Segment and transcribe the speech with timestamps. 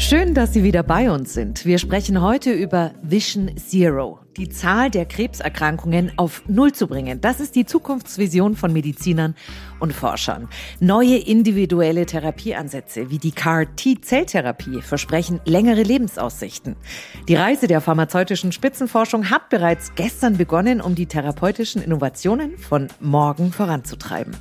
[0.00, 1.66] Schön, dass Sie wieder bei uns sind.
[1.66, 7.20] Wir sprechen heute über Vision Zero die Zahl der Krebserkrankungen auf Null zu bringen.
[7.20, 9.34] Das ist die Zukunftsvision von Medizinern
[9.80, 10.48] und Forschern.
[10.80, 16.76] Neue individuelle Therapieansätze wie die CAR-T-Zelltherapie versprechen längere Lebensaussichten.
[17.28, 23.52] Die Reise der pharmazeutischen Spitzenforschung hat bereits gestern begonnen, um die therapeutischen Innovationen von morgen
[23.52, 24.34] voranzutreiben.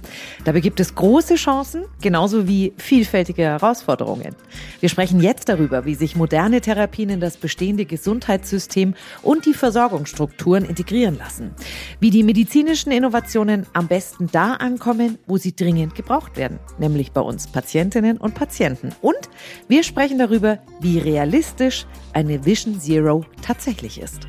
[0.46, 4.34] Dabei gibt es große Chancen, genauso wie vielfältige Herausforderungen.
[4.80, 8.94] Wir sprechen jetzt darüber, wie sich moderne Therapien in das bestehende Gesundheitssystem
[9.24, 11.52] und die Versorgung Versorgungsstrukturen integrieren lassen.
[12.00, 17.22] Wie die medizinischen Innovationen am besten da ankommen, wo sie dringend gebraucht werden, nämlich bei
[17.22, 18.90] uns Patientinnen und Patienten.
[19.02, 19.30] Und
[19.68, 24.28] wir sprechen darüber, wie realistisch eine Vision Zero tatsächlich ist.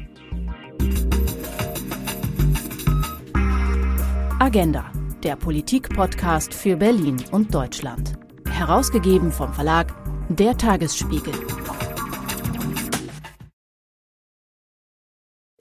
[4.38, 4.90] Agenda,
[5.22, 8.14] der Politik-Podcast für Berlin und Deutschland.
[8.48, 9.94] Herausgegeben vom Verlag
[10.30, 11.34] Der Tagesspiegel.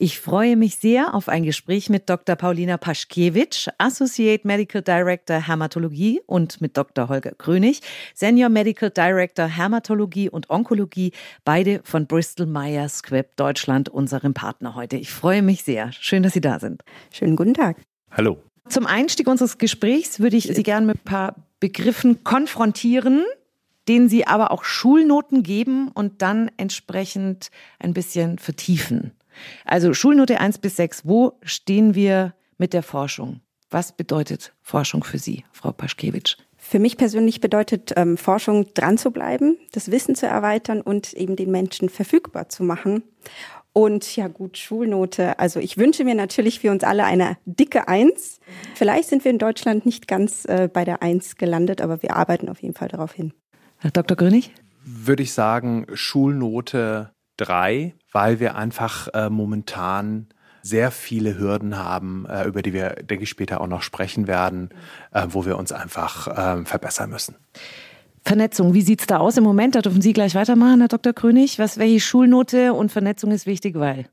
[0.01, 2.37] Ich freue mich sehr auf ein Gespräch mit Dr.
[2.37, 7.09] Paulina Paschkewitsch, Associate Medical Director Hämatologie und mit Dr.
[7.09, 7.81] Holger Krönig,
[8.15, 11.11] Senior Medical Director Hämatologie und Onkologie,
[11.43, 14.95] beide von Bristol Myers Squibb Deutschland, unserem Partner heute.
[14.95, 15.91] Ich freue mich sehr.
[15.91, 16.81] Schön, dass Sie da sind.
[17.11, 17.75] Schönen guten Tag.
[18.09, 18.37] Hallo.
[18.69, 23.25] Zum Einstieg unseres Gesprächs würde ich Sie gerne mit ein paar Begriffen konfrontieren,
[23.89, 29.11] denen Sie aber auch Schulnoten geben und dann entsprechend ein bisschen vertiefen.
[29.65, 33.41] Also Schulnote 1 bis 6, wo stehen wir mit der Forschung?
[33.69, 36.37] Was bedeutet Forschung für Sie, Frau Paschkewitsch?
[36.57, 41.35] Für mich persönlich bedeutet ähm, Forschung dran zu bleiben, das Wissen zu erweitern und eben
[41.35, 43.03] den Menschen verfügbar zu machen.
[43.71, 45.39] Und ja gut, Schulnote.
[45.39, 48.39] Also ich wünsche mir natürlich für uns alle eine dicke Eins.
[48.75, 52.49] Vielleicht sind wir in Deutschland nicht ganz äh, bei der Eins gelandet, aber wir arbeiten
[52.49, 53.33] auf jeden Fall darauf hin.
[53.77, 54.17] Herr Dr.
[54.17, 54.53] Grönig?
[54.83, 60.27] Würde ich sagen, Schulnote drei, weil wir einfach äh, momentan
[60.61, 64.69] sehr viele Hürden haben, äh, über die wir, denke ich, später auch noch sprechen werden,
[65.11, 67.35] äh, wo wir uns einfach äh, verbessern müssen.
[68.25, 69.75] Vernetzung, wie sieht es da aus im Moment?
[69.75, 71.13] Da dürfen Sie gleich weitermachen, Herr Dr.
[71.13, 71.57] König.
[71.57, 74.09] Was, welche Schulnote und Vernetzung ist wichtig, weil?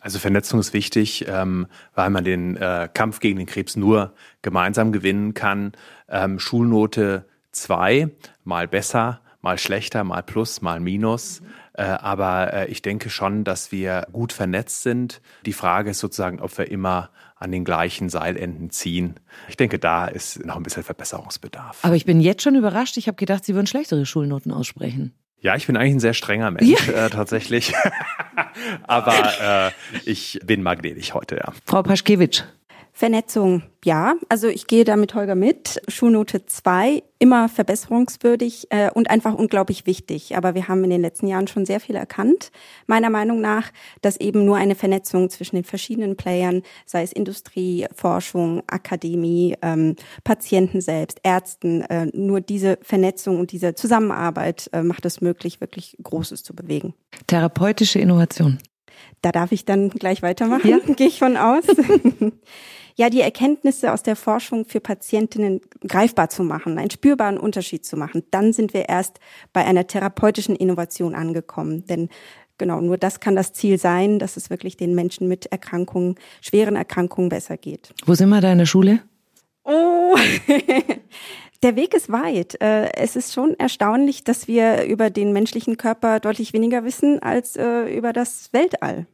[0.00, 4.92] Also Vernetzung ist wichtig, ähm, weil man den äh, Kampf gegen den Krebs nur gemeinsam
[4.92, 5.72] gewinnen kann.
[6.08, 8.08] Ähm, Schulnote zwei,
[8.44, 11.40] mal besser, mal schlechter, mal plus, mal minus.
[11.40, 11.44] Äh,
[11.82, 15.20] aber äh, ich denke schon, dass wir gut vernetzt sind.
[15.46, 19.14] Die Frage ist sozusagen, ob wir immer an den gleichen Seilenden ziehen.
[19.48, 21.78] Ich denke, da ist noch ein bisschen Verbesserungsbedarf.
[21.82, 22.96] Aber ich bin jetzt schon überrascht.
[22.96, 25.14] Ich habe gedacht, Sie würden schlechtere Schulnoten aussprechen.
[25.40, 27.06] Ja, ich bin eigentlich ein sehr strenger Mensch, ja.
[27.06, 27.72] äh, tatsächlich.
[28.82, 29.70] Aber äh,
[30.04, 31.52] ich bin magnetisch heute, ja.
[31.64, 32.42] Frau Paschkewitsch,
[32.98, 34.16] Vernetzung, ja.
[34.28, 35.80] Also ich gehe da mit Holger mit.
[35.86, 40.36] Schulnote 2, immer verbesserungswürdig äh, und einfach unglaublich wichtig.
[40.36, 42.50] Aber wir haben in den letzten Jahren schon sehr viel erkannt,
[42.88, 43.70] meiner Meinung nach,
[44.00, 49.94] dass eben nur eine Vernetzung zwischen den verschiedenen Playern, sei es Industrie, Forschung, Akademie, ähm,
[50.24, 55.96] Patienten selbst, Ärzten, äh, nur diese Vernetzung und diese Zusammenarbeit äh, macht es möglich, wirklich
[56.02, 56.94] Großes zu bewegen.
[57.28, 58.58] Therapeutische Innovation.
[59.22, 60.78] Da darf ich dann gleich weitermachen, ja.
[60.94, 61.64] gehe ich von aus.
[62.96, 67.96] ja, die Erkenntnisse aus der Forschung für Patientinnen greifbar zu machen, einen spürbaren Unterschied zu
[67.96, 68.24] machen.
[68.30, 69.20] Dann sind wir erst
[69.52, 71.86] bei einer therapeutischen Innovation angekommen.
[71.86, 72.08] Denn
[72.58, 76.76] genau, nur das kann das Ziel sein, dass es wirklich den Menschen mit Erkrankungen, schweren
[76.76, 77.92] Erkrankungen besser geht.
[78.04, 79.00] Wo sind wir da in der Schule?
[79.64, 80.16] Oh,
[81.64, 82.60] Der Weg ist weit.
[82.60, 87.56] Äh, es ist schon erstaunlich, dass wir über den menschlichen Körper deutlich weniger wissen als
[87.56, 89.06] äh, über das Weltall.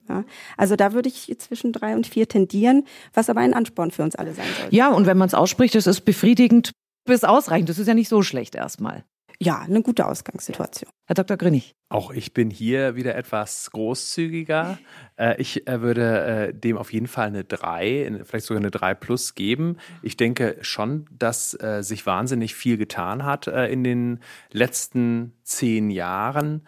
[0.58, 4.14] Also da würde ich zwischen drei und vier tendieren, was aber ein Ansporn für uns
[4.14, 4.76] alle sein sollte.
[4.76, 6.72] Ja, und wenn man es ausspricht, das ist befriedigend
[7.06, 7.70] bis ausreichend.
[7.70, 9.04] Das ist ja nicht so schlecht erstmal.
[9.40, 10.90] Ja, eine gute Ausgangssituation.
[11.06, 11.36] Herr Dr.
[11.36, 11.74] Grünig.
[11.90, 14.78] Auch ich bin hier wieder etwas großzügiger.
[15.16, 18.94] Äh, ich äh, würde äh, dem auf jeden Fall eine 3, vielleicht sogar eine 3
[18.94, 19.76] plus geben.
[20.02, 26.66] Ich denke schon, dass sich wahnsinnig viel getan hat in den letzten zehn Jahren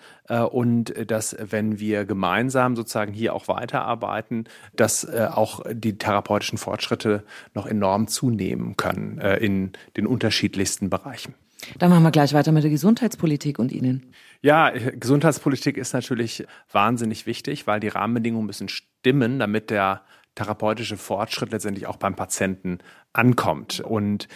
[0.50, 7.24] und dass, wenn wir gemeinsam sozusagen hier auch weiterarbeiten, dass auch die therapeutischen Fortschritte
[7.54, 11.34] noch enorm zunehmen können in den unterschiedlichsten Bereichen.
[11.78, 14.12] Dann machen wir gleich weiter mit der Gesundheitspolitik und Ihnen.
[14.42, 20.02] Ja, Gesundheitspolitik ist natürlich wahnsinnig wichtig, weil die Rahmenbedingungen müssen stimmen, damit der
[20.34, 22.78] therapeutische Fortschritt letztendlich auch beim Patienten
[23.12, 23.80] ankommt.
[23.80, 24.28] Und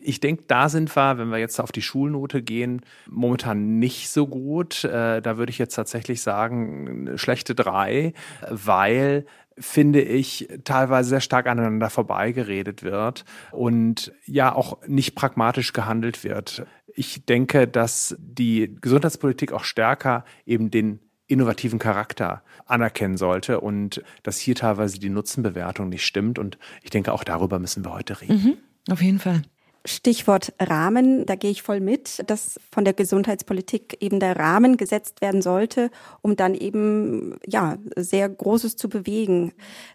[0.00, 4.26] ich denke, da sind wir, wenn wir jetzt auf die Schulnote gehen, momentan nicht so
[4.26, 4.84] gut.
[4.84, 8.12] Äh, da würde ich jetzt tatsächlich sagen, schlechte drei,
[8.48, 9.26] weil
[9.58, 16.66] finde ich, teilweise sehr stark aneinander vorbeigeredet wird und ja auch nicht pragmatisch gehandelt wird.
[16.94, 24.38] Ich denke, dass die Gesundheitspolitik auch stärker eben den innovativen Charakter anerkennen sollte und dass
[24.38, 26.38] hier teilweise die Nutzenbewertung nicht stimmt.
[26.38, 28.34] Und ich denke, auch darüber müssen wir heute reden.
[28.34, 29.42] Mhm, auf jeden Fall.
[29.86, 35.20] Stichwort Rahmen, da gehe ich voll mit, dass von der Gesundheitspolitik eben der Rahmen gesetzt
[35.20, 35.90] werden sollte,
[36.22, 39.52] um dann eben ja sehr Großes zu bewegen.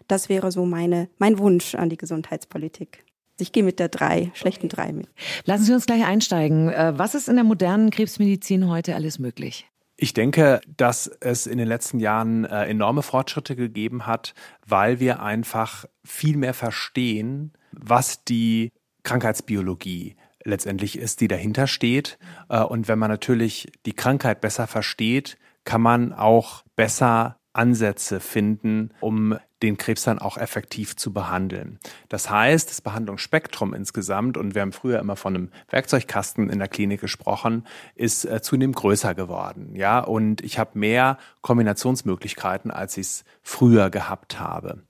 [0.08, 3.04] Das wäre so meine mein Wunsch an die Gesundheitspolitik.
[3.38, 5.08] Ich gehe mit der drei, schlechten drei mit.
[5.44, 6.68] Lassen Sie uns gleich einsteigen.
[6.68, 9.66] Äh, was ist in der modernen Krebsmedizin heute alles möglich?
[9.96, 14.34] Ich denke, dass es in den letzten Jahren äh, enorme Fortschritte gegeben hat,
[14.66, 22.18] weil wir einfach viel mehr verstehen, was die Krankheitsbiologie letztendlich ist, die dahinter steht.
[22.48, 28.92] Äh, und wenn man natürlich die Krankheit besser versteht, kann man auch besser Ansätze finden,
[29.00, 31.78] um den Krebs dann auch effektiv zu behandeln.
[32.08, 36.68] Das heißt, das Behandlungsspektrum insgesamt, und wir haben früher immer von einem Werkzeugkasten in der
[36.68, 39.74] Klinik gesprochen, ist äh, zunehmend größer geworden.
[39.74, 44.82] Ja, und ich habe mehr Kombinationsmöglichkeiten, als ich es früher gehabt habe.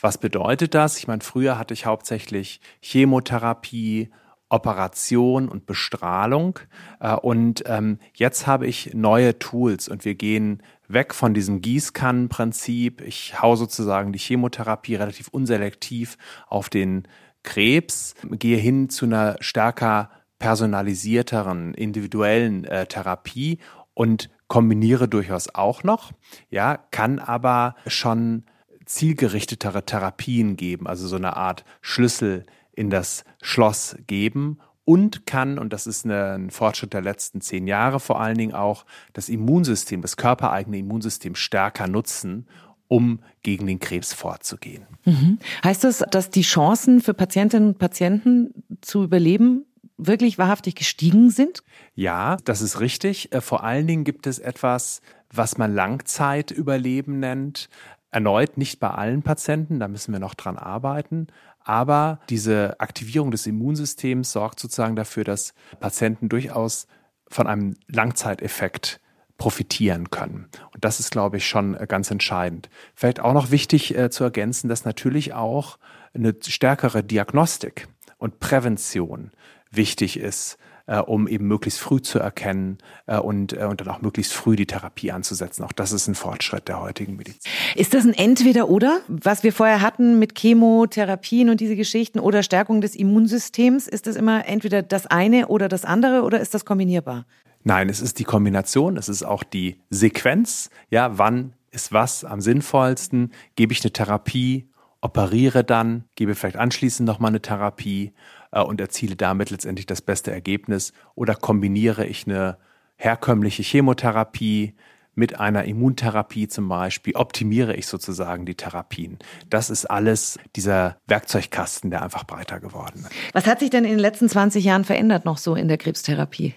[0.00, 0.98] Was bedeutet das?
[0.98, 4.10] Ich meine, früher hatte ich hauptsächlich Chemotherapie,
[4.50, 6.58] Operation und Bestrahlung.
[7.00, 10.62] Äh, und ähm, jetzt habe ich neue Tools und wir gehen
[10.92, 13.00] weg von diesem Gießkannenprinzip.
[13.00, 16.16] Ich hau sozusagen die Chemotherapie relativ unselektiv
[16.48, 17.06] auf den
[17.42, 23.58] Krebs, gehe hin zu einer stärker personalisierteren, individuellen äh, Therapie
[23.94, 26.12] und kombiniere durchaus auch noch,
[26.48, 28.44] ja, kann aber schon
[28.84, 34.58] zielgerichtetere Therapien geben, also so eine Art Schlüssel in das Schloss geben
[34.90, 38.84] und kann, und das ist ein Fortschritt der letzten zehn Jahre vor allen Dingen auch,
[39.12, 42.48] das Immunsystem, das körpereigene Immunsystem stärker nutzen,
[42.88, 44.88] um gegen den Krebs vorzugehen.
[45.04, 45.38] Mhm.
[45.62, 49.64] Heißt das, dass die Chancen für Patientinnen und Patienten zu überleben
[49.96, 51.62] wirklich wahrhaftig gestiegen sind?
[51.94, 53.32] Ja, das ist richtig.
[53.32, 55.02] Äh, vor allen Dingen gibt es etwas,
[55.32, 57.68] was man Langzeitüberleben nennt.
[58.10, 61.28] Erneut nicht bei allen Patienten, da müssen wir noch dran arbeiten.
[61.62, 66.86] Aber diese Aktivierung des Immunsystems sorgt sozusagen dafür, dass Patienten durchaus
[67.28, 69.00] von einem Langzeiteffekt
[69.36, 70.48] profitieren können.
[70.74, 72.68] Und das ist, glaube ich, schon äh, ganz entscheidend.
[72.94, 75.78] Vielleicht auch noch wichtig äh, zu ergänzen, dass natürlich auch
[76.12, 79.30] eine stärkere Diagnostik und Prävention
[79.70, 80.58] wichtig ist
[80.90, 84.56] äh, um eben möglichst früh zu erkennen äh, und, äh, und dann auch möglichst früh
[84.56, 85.62] die Therapie anzusetzen.
[85.62, 87.40] Auch das ist ein Fortschritt der heutigen Medizin.
[87.76, 92.80] Ist das ein Entweder-Oder, was wir vorher hatten mit Chemotherapien und diese Geschichten oder Stärkung
[92.80, 93.86] des Immunsystems?
[93.86, 97.24] Ist das immer entweder das eine oder das andere oder ist das kombinierbar?
[97.62, 100.70] Nein, es ist die Kombination, es ist auch die Sequenz.
[100.90, 103.32] Ja, wann ist was am sinnvollsten?
[103.54, 104.68] Gebe ich eine Therapie,
[105.00, 108.12] operiere dann, gebe vielleicht anschließend nochmal eine Therapie
[108.50, 110.92] und erziele damit letztendlich das beste Ergebnis?
[111.14, 112.58] Oder kombiniere ich eine
[112.96, 114.74] herkömmliche Chemotherapie
[115.14, 119.18] mit einer Immuntherapie zum Beispiel, optimiere ich sozusagen die Therapien.
[119.48, 123.10] Das ist alles dieser Werkzeugkasten, der einfach breiter geworden ist.
[123.32, 126.54] Was hat sich denn in den letzten 20 Jahren verändert noch so in der Krebstherapie?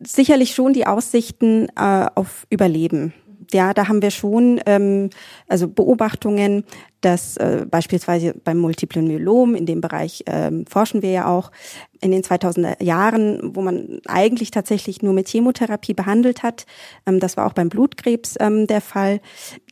[0.00, 3.14] Sicherlich schon die Aussichten äh, auf Überleben
[3.54, 5.10] ja, da haben wir schon ähm,
[5.48, 6.64] also Beobachtungen,
[7.00, 11.50] dass äh, beispielsweise beim multiplen Myelom, in dem Bereich ähm, forschen wir ja auch,
[12.00, 16.66] in den 2000er Jahren, wo man eigentlich tatsächlich nur mit Chemotherapie behandelt hat,
[17.06, 19.20] ähm, das war auch beim Blutkrebs ähm, der Fall,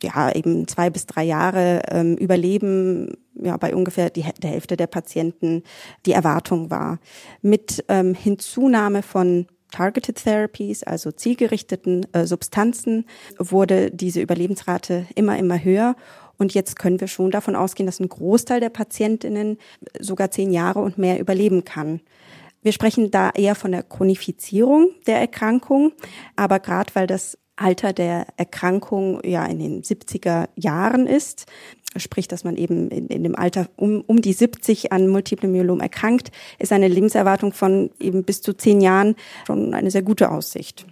[0.01, 4.87] ja, eben zwei bis drei Jahre ähm, Überleben ja, bei ungefähr die, der Hälfte der
[4.87, 5.63] Patienten
[6.05, 6.99] die Erwartung war.
[7.41, 13.05] Mit ähm, Hinzunahme von Targeted Therapies, also zielgerichteten äh, Substanzen,
[13.39, 15.95] wurde diese Überlebensrate immer, immer höher.
[16.37, 19.57] Und jetzt können wir schon davon ausgehen, dass ein Großteil der Patientinnen
[19.99, 22.01] sogar zehn Jahre und mehr überleben kann.
[22.61, 25.91] Wir sprechen da eher von der Chronifizierung der Erkrankung,
[26.35, 31.45] aber gerade weil das Alter der Erkrankung ja in den 70er Jahren ist,
[31.97, 35.79] sprich, dass man eben in, in dem Alter um, um die 70 an Multiple Myelom
[35.79, 39.15] erkrankt, ist eine Lebenserwartung von eben bis zu zehn Jahren
[39.47, 40.85] schon eine sehr gute Aussicht.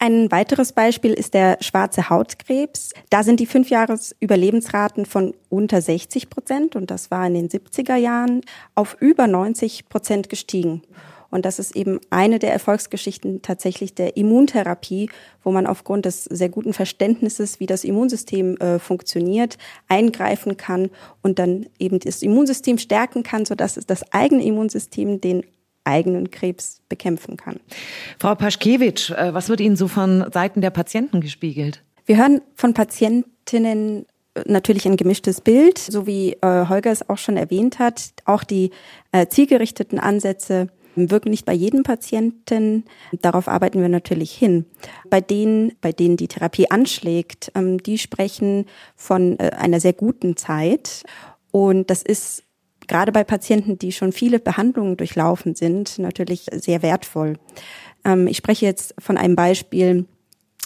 [0.00, 2.92] Ein weiteres Beispiel ist der schwarze Hautkrebs.
[3.10, 7.48] Da sind die fünf Jahres Überlebensraten von unter 60 Prozent, und das war in den
[7.48, 8.42] 70er Jahren,
[8.76, 10.82] auf über 90 Prozent gestiegen.
[11.30, 15.10] Und das ist eben eine der Erfolgsgeschichten tatsächlich der Immuntherapie,
[15.42, 19.58] wo man aufgrund des sehr guten Verständnisses, wie das Immunsystem äh, funktioniert,
[19.88, 20.90] eingreifen kann
[21.22, 25.44] und dann eben das Immunsystem stärken kann, sodass das eigene Immunsystem den
[25.84, 27.60] eigenen Krebs bekämpfen kann.
[28.18, 31.82] Frau Paschkewitsch, äh, was wird Ihnen so von Seiten der Patienten gespiegelt?
[32.06, 34.06] Wir hören von Patientinnen
[34.46, 38.10] natürlich ein gemischtes Bild, so wie äh, Holger es auch schon erwähnt hat.
[38.24, 38.70] Auch die
[39.12, 40.68] äh, zielgerichteten Ansätze
[41.10, 42.84] wirken nicht bei jedem Patienten.
[43.20, 44.66] Darauf arbeiten wir natürlich hin.
[45.08, 50.36] Bei denen, bei denen die Therapie anschlägt, ähm, die sprechen von äh, einer sehr guten
[50.36, 51.04] Zeit.
[51.50, 52.44] Und das ist
[52.86, 57.38] gerade bei Patienten, die schon viele Behandlungen durchlaufen sind, natürlich sehr wertvoll.
[58.04, 60.06] Ähm, ich spreche jetzt von einem Beispiel,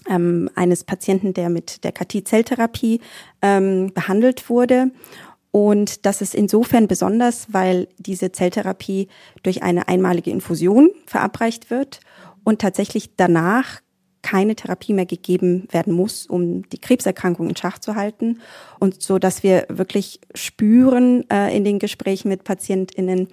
[0.09, 3.01] ähm, eines Patienten, der mit der KT-Zelltherapie
[3.41, 4.91] behandelt wurde.
[5.53, 9.09] Und das ist insofern besonders, weil diese Zelltherapie
[9.43, 12.01] durch eine einmalige Infusion verabreicht wird
[12.43, 13.81] und tatsächlich danach
[14.23, 18.41] keine Therapie mehr gegeben werden muss, um die Krebserkrankung in Schach zu halten.
[18.79, 23.29] Und so, dass wir wirklich spüren äh, in den Gesprächen mit PatientInnen,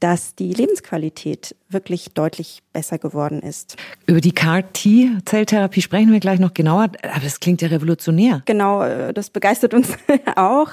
[0.00, 3.76] dass die Lebensqualität wirklich deutlich besser geworden ist.
[4.06, 8.42] Über die CAR-T-Zelltherapie sprechen wir gleich noch genauer, aber das klingt ja revolutionär.
[8.46, 9.96] Genau, äh, das begeistert uns
[10.36, 10.70] auch.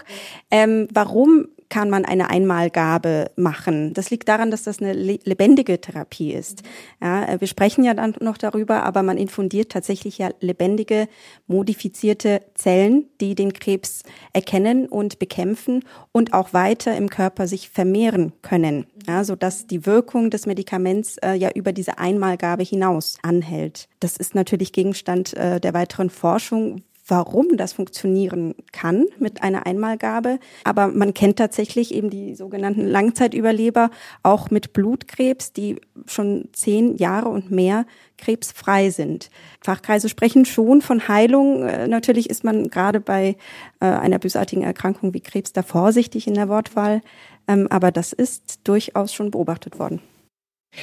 [0.50, 3.94] Ähm, warum kann man eine Einmalgabe machen.
[3.94, 6.64] Das liegt daran, dass das eine lebendige Therapie ist.
[7.02, 11.08] Ja, äh, wir sprechen ja dann noch darüber, aber man infundiert tatsächlich ja lebendige,
[11.48, 18.34] modifizierte Zellen, die den Krebs erkennen und bekämpfen und auch weiter im Körper sich vermehren
[18.42, 23.88] können, ja, sodass die Wirkung des Medikaments äh, ja über diese Einmalgabe hinaus anhält.
[24.00, 30.40] Das ist natürlich Gegenstand äh, der weiteren Forschung, warum das funktionieren kann mit einer Einmalgabe.
[30.64, 33.90] Aber man kennt tatsächlich eben die sogenannten Langzeitüberleber
[34.24, 37.86] auch mit Blutkrebs, die schon zehn Jahre und mehr
[38.18, 39.30] krebsfrei sind.
[39.62, 41.64] Fachkreise sprechen schon von Heilung.
[41.64, 43.38] Äh, natürlich ist man gerade bei
[43.80, 47.02] äh, einer bösartigen Erkrankung wie Krebs da vorsichtig in der Wortwahl.
[47.48, 50.02] Ähm, aber das ist durchaus schon beobachtet worden.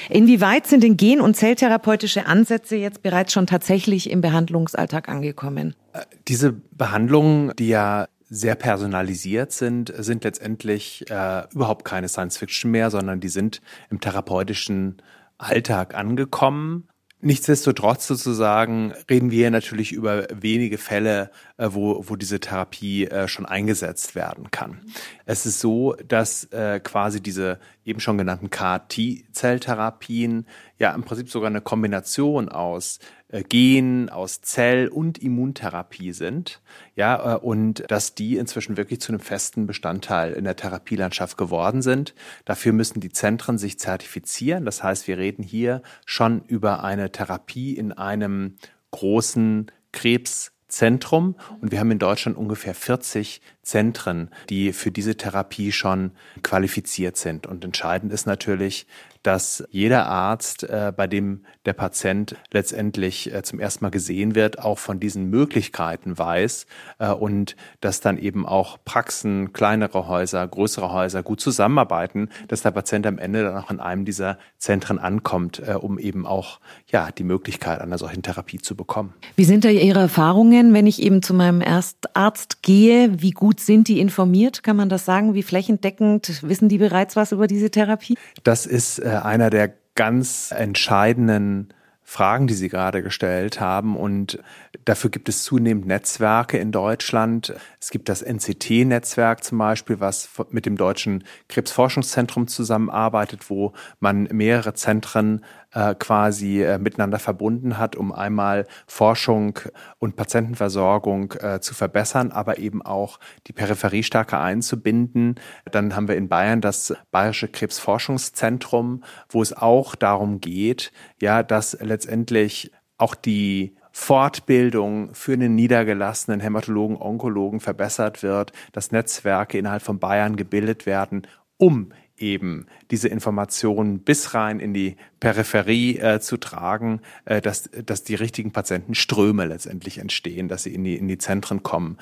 [0.09, 5.75] Inwieweit sind denn Gen- und Zelltherapeutische Ansätze jetzt bereits schon tatsächlich im Behandlungsalltag angekommen?
[5.93, 12.71] Äh, diese Behandlungen, die ja sehr personalisiert sind, sind letztendlich äh, überhaupt keine Science Fiction
[12.71, 13.61] mehr, sondern die sind
[13.91, 15.01] im therapeutischen
[15.39, 16.89] Alltag angekommen.
[17.21, 23.47] Nichtsdestotrotz sozusagen reden wir natürlich über wenige Fälle, äh, wo, wo diese Therapie äh, schon
[23.47, 24.81] eingesetzt werden kann.
[25.27, 26.49] Es ist so, dass
[26.83, 30.47] quasi diese eben schon genannten CAR-T-Zelltherapien
[30.79, 32.99] ja im Prinzip sogar eine Kombination aus
[33.29, 36.63] äh, Gen, aus Zell- und Immuntherapie sind,
[36.95, 41.83] ja, äh, und dass die inzwischen wirklich zu einem festen Bestandteil in der Therapielandschaft geworden
[41.83, 42.15] sind.
[42.45, 44.65] Dafür müssen die Zentren sich zertifizieren.
[44.65, 48.57] Das heißt, wir reden hier schon über eine Therapie in einem
[48.93, 55.71] großen Krebs Zentrum und wir haben in Deutschland ungefähr 40 Zentren, die für diese Therapie
[55.71, 56.11] schon
[56.43, 57.47] qualifiziert sind.
[57.47, 58.87] Und entscheidend ist natürlich,
[59.25, 64.59] dass jeder Arzt, äh, bei dem der Patient letztendlich äh, zum ersten Mal gesehen wird,
[64.59, 66.67] auch von diesen Möglichkeiten weiß
[66.99, 72.71] äh, und dass dann eben auch Praxen, kleinere Häuser, größere Häuser gut zusammenarbeiten, dass der
[72.71, 76.61] Patient am Ende dann auch in einem dieser Zentren ankommt, äh, um eben auch
[76.93, 79.15] ja die Möglichkeit einer solchen Therapie zu bekommen.
[79.37, 83.23] Wie sind da Ihre Erfahrungen, wenn ich eben zu meinem Erstarzt gehe?
[83.23, 84.63] Wie gut sind die informiert?
[84.63, 85.33] Kann man das sagen?
[85.33, 88.19] Wie flächendeckend wissen die bereits was über diese Therapie?
[88.43, 91.73] Das ist äh, einer der ganz entscheidenden
[92.07, 93.97] Fragen, die Sie gerade gestellt haben.
[93.97, 94.39] Und
[94.85, 97.55] dafür gibt es zunehmend Netzwerke in Deutschland.
[97.81, 104.75] Es gibt das NCT-Netzwerk zum Beispiel, was mit dem Deutschen Krebsforschungszentrum zusammenarbeitet, wo man mehrere
[104.75, 105.45] Zentren
[105.75, 109.59] äh, quasi äh, miteinander verbunden hat, um einmal Forschung
[109.99, 115.35] und Patientenversorgung äh, zu verbessern, aber eben auch die Peripherie stärker einzubinden.
[115.71, 121.77] Dann haben wir in Bayern das Bayerische Krebsforschungszentrum, wo es auch darum geht, ja, dass
[121.81, 130.01] letztendlich auch die Fortbildung für einen niedergelassenen Hämatologen, Onkologen verbessert wird, dass Netzwerke innerhalb von
[130.01, 131.27] Bayern gebildet werden,
[131.59, 138.05] um eben diese Informationen bis rein in die Peripherie äh, zu tragen, äh, dass, dass
[138.05, 141.99] die richtigen Patientenströme letztendlich entstehen, dass sie in die, in die Zentren kommen.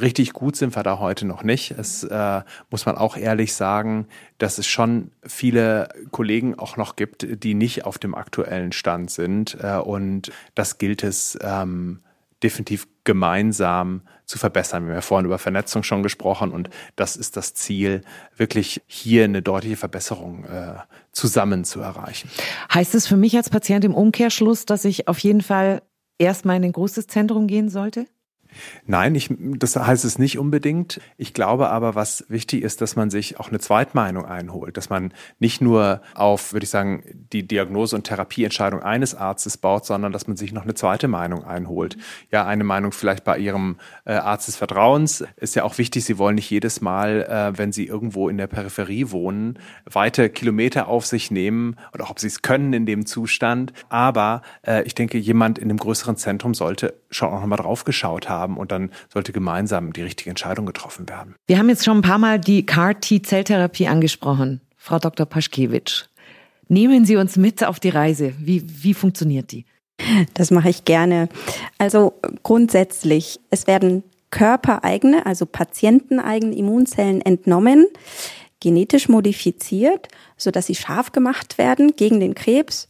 [0.00, 1.72] Richtig gut sind wir da heute noch nicht.
[1.72, 4.06] Es äh, muss man auch ehrlich sagen,
[4.38, 9.56] dass es schon viele Kollegen auch noch gibt, die nicht auf dem aktuellen Stand sind.
[9.60, 12.00] Äh, und das gilt es ähm,
[12.42, 14.84] definitiv gemeinsam zu verbessern.
[14.84, 18.02] Wir haben ja vorhin über Vernetzung schon gesprochen und das ist das Ziel,
[18.36, 20.74] wirklich hier eine deutliche Verbesserung äh,
[21.12, 22.30] zusammen zu erreichen.
[22.72, 25.82] Heißt es für mich als Patient im Umkehrschluss, dass ich auf jeden Fall
[26.18, 28.06] erstmal in ein großes Zentrum gehen sollte?
[28.86, 31.00] Nein, ich, das heißt es nicht unbedingt.
[31.16, 35.12] Ich glaube aber, was wichtig ist, dass man sich auch eine Zweitmeinung einholt, dass man
[35.38, 37.02] nicht nur auf, würde ich sagen,
[37.32, 41.44] die Diagnose und Therapieentscheidung eines Arztes baut, sondern dass man sich noch eine zweite Meinung
[41.44, 41.96] einholt.
[42.30, 46.04] Ja, eine Meinung vielleicht bei Ihrem äh, Arzt des Vertrauens ist ja auch wichtig.
[46.04, 50.88] Sie wollen nicht jedes Mal, äh, wenn Sie irgendwo in der Peripherie wohnen, weite Kilometer
[50.88, 53.72] auf sich nehmen oder ob Sie es können in dem Zustand.
[53.88, 58.28] Aber äh, ich denke, jemand in einem größeren Zentrum sollte schon auch nochmal drauf geschaut
[58.28, 61.34] haben und dann sollte gemeinsam die richtige Entscheidung getroffen werden.
[61.46, 65.26] Wir haben jetzt schon ein paar Mal die CAR-T-Zelltherapie angesprochen, Frau Dr.
[65.26, 66.04] Paschkewitsch.
[66.68, 68.34] Nehmen Sie uns mit auf die Reise.
[68.38, 69.64] Wie, wie funktioniert die?
[70.34, 71.28] Das mache ich gerne.
[71.78, 77.86] Also grundsätzlich, es werden körpereigene, also patienteneigene Immunzellen entnommen,
[78.60, 82.88] genetisch modifiziert, sodass sie scharf gemacht werden gegen den Krebs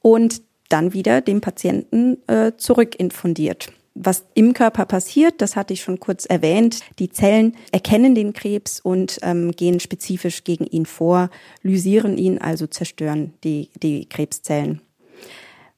[0.00, 5.98] und dann wieder dem Patienten äh, zurückinfundiert was im Körper passiert, das hatte ich schon
[5.98, 6.80] kurz erwähnt.
[6.98, 11.30] Die Zellen erkennen den Krebs und ähm, gehen spezifisch gegen ihn vor,
[11.62, 14.82] lysieren ihn, also zerstören die, die Krebszellen.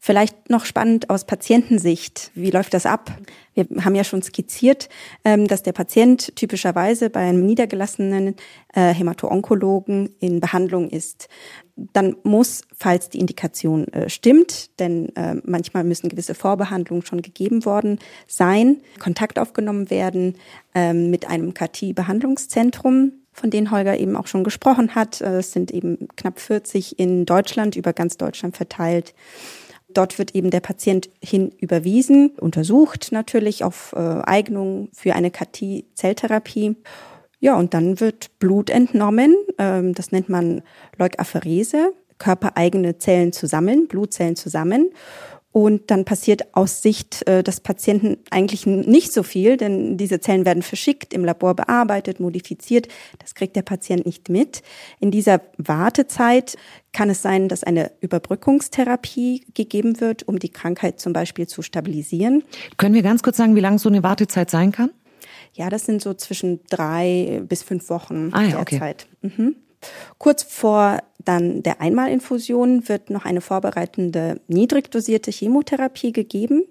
[0.09, 2.31] Vielleicht noch spannend aus Patientensicht.
[2.35, 3.15] Wie läuft das ab?
[3.53, 4.89] Wir haben ja schon skizziert,
[5.23, 8.35] ähm, dass der Patient typischerweise bei einem niedergelassenen
[8.73, 11.29] äh, Hämato-Onkologen in Behandlung ist.
[11.77, 17.67] Dann muss, falls die Indikation äh, stimmt, denn äh, manchmal müssen gewisse Vorbehandlungen schon gegeben
[17.67, 20.39] worden sein, Kontakt aufgenommen werden
[20.75, 25.21] ähm, mit einem KT-Behandlungszentrum von denen Holger eben auch schon gesprochen hat.
[25.21, 29.15] Es sind eben knapp 40 in Deutschland, über ganz Deutschland verteilt.
[29.89, 36.77] Dort wird eben der Patient hin überwiesen, untersucht natürlich auf äh, Eignung für eine KT-Zelltherapie.
[37.41, 39.35] Ja, und dann wird Blut entnommen.
[39.59, 40.63] Ähm, das nennt man
[40.99, 44.91] Leukapherese, körpereigene Zellen zusammen, Blutzellen zusammen.
[45.59, 50.47] Und dann passiert aus Sicht äh, des Patienten eigentlich nicht so viel, denn diese Zellen
[50.47, 52.87] werden verschickt, im Labor bearbeitet, modifiziert.
[53.19, 54.63] Das kriegt der Patient nicht mit.
[55.01, 56.57] In dieser Wartezeit
[56.93, 62.45] kann es sein, dass eine Überbrückungstherapie gegeben wird, um die Krankheit zum Beispiel zu stabilisieren.
[62.77, 64.91] Können wir ganz kurz sagen, wie lange so eine Wartezeit sein kann?
[65.55, 69.09] Ja, das sind so zwischen drei bis fünf Wochen ah, ja, derzeit.
[69.25, 69.33] Okay.
[69.37, 69.57] Mhm.
[70.19, 76.65] Kurz vor dann der Einmalinfusion wird noch eine vorbereitende niedrigdosierte Chemotherapie gegeben.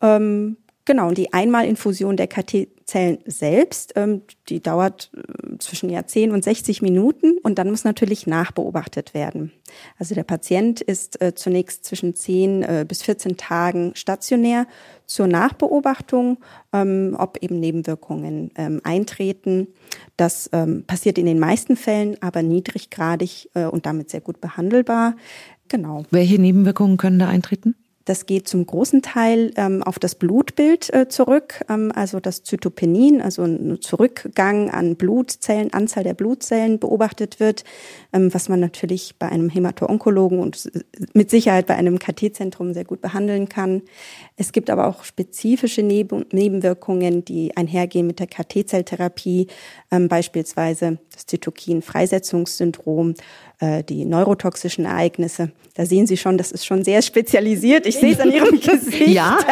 [0.00, 6.32] Ähm, genau, und die Einmalinfusion der KT-Zellen selbst, ähm, die dauert äh, zwischen ja 10
[6.32, 9.52] und 60 Minuten und dann muss natürlich nachbeobachtet werden.
[9.98, 14.66] Also der Patient ist äh, zunächst zwischen 10 äh, bis 14 Tagen stationär
[15.06, 16.38] zur Nachbeobachtung,
[16.72, 19.68] ähm, ob eben Nebenwirkungen ähm, eintreten.
[20.16, 25.16] Das ähm, passiert in den meisten Fällen, aber niedriggradig äh, und damit sehr gut behandelbar.
[25.68, 26.04] Genau.
[26.10, 27.74] Welche Nebenwirkungen können da eintreten?
[28.04, 33.22] Das geht zum großen Teil ähm, auf das Blutbild äh, zurück, ähm, also das Zytopenin,
[33.22, 37.64] also ein Zurückgang an Blutzellen, Anzahl der Blutzellen beobachtet wird,
[38.12, 40.70] was man natürlich bei einem Hämato-Onkologen und
[41.14, 43.82] mit Sicherheit bei einem KT-Zentrum sehr gut behandeln kann.
[44.36, 49.46] Es gibt aber auch spezifische Neben Nebenwirkungen, die einhergehen mit der KT-Zelltherapie,
[49.90, 53.14] ähm, beispielsweise das Zytokin-Freisetzungssyndrom,
[53.60, 55.52] äh, die neurotoxischen Ereignisse.
[55.74, 57.86] Da sehen Sie schon, das ist schon sehr spezialisiert.
[57.86, 59.08] Ich sehe es an Ihrem Gesicht.
[59.08, 59.38] Ja.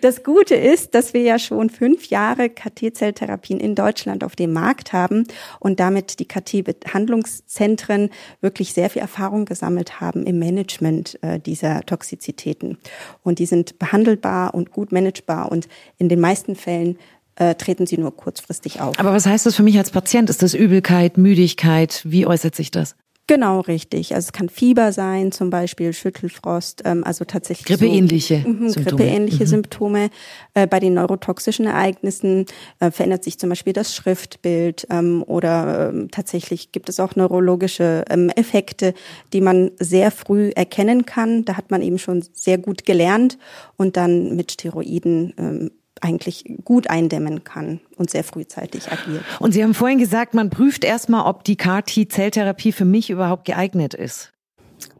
[0.00, 4.92] Das Gute ist, dass wir ja schon fünf Jahre KT-Zelltherapien in Deutschland auf dem Markt
[4.92, 5.26] haben
[5.60, 6.28] und damit die
[6.72, 12.78] KT-Behandlungszentren wirklich sehr viel Erfahrung gesammelt haben im Management äh, dieser Toxizitäten.
[13.22, 16.98] Und die sind behandelbar und gut managebar und in den meisten Fällen
[17.36, 18.98] äh, treten sie nur kurzfristig auf.
[18.98, 20.28] Aber was heißt das für mich als Patient?
[20.28, 22.02] Ist das Übelkeit, Müdigkeit?
[22.04, 22.96] Wie äußert sich das?
[23.28, 24.14] Genau, richtig.
[24.14, 28.96] Also es kann Fieber sein, zum Beispiel Schüttelfrost, ähm, also tatsächlich grippeähnliche so, mhm, Symptome.
[28.96, 29.48] Grippeähnliche mhm.
[29.48, 30.10] Symptome.
[30.54, 32.46] Äh, bei den neurotoxischen Ereignissen
[32.80, 38.02] äh, verändert sich zum Beispiel das Schriftbild ähm, oder ähm, tatsächlich gibt es auch neurologische
[38.08, 38.94] ähm, Effekte,
[39.34, 41.44] die man sehr früh erkennen kann.
[41.44, 43.36] Da hat man eben schon sehr gut gelernt
[43.76, 45.70] und dann mit Steroiden ähm,
[46.02, 49.24] eigentlich gut eindämmen kann und sehr frühzeitig agiert.
[49.38, 53.94] Und Sie haben vorhin gesagt, man prüft erstmal, ob die CAR-T-Zelltherapie für mich überhaupt geeignet
[53.94, 54.32] ist.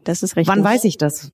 [0.03, 0.47] Das ist richtig.
[0.47, 1.31] Wann weiß ich das?